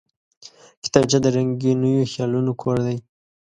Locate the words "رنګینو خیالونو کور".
1.35-2.77